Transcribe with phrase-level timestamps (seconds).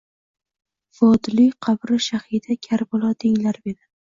[0.99, 3.81] Vodiliy qabri shahidi Karbalo denglar meni.